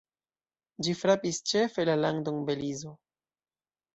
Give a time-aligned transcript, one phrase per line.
[0.85, 2.95] Ĝi frapis ĉefe la landon Belizo.